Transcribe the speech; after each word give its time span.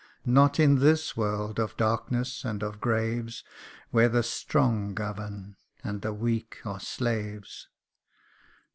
Not 0.25 0.59
in 0.59 0.79
this 0.79 1.15
world 1.15 1.59
of 1.59 1.77
darkness 1.77 2.43
and 2.43 2.63
of 2.63 2.81
graves, 2.81 3.43
Where 3.91 4.09
the 4.09 4.23
strong 4.23 4.95
govern, 4.95 5.57
and 5.83 6.01
the 6.01 6.11
weak 6.11 6.57
are 6.65 6.79
slaves. 6.79 7.67